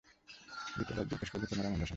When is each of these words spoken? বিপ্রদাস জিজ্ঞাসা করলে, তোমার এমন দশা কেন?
বিপ্রদাস 0.77 1.05
জিজ্ঞাসা 1.05 1.31
করলে, 1.31 1.45
তোমার 1.45 1.65
এমন 1.65 1.73
দশা 1.73 1.79
কেন? 1.79 1.89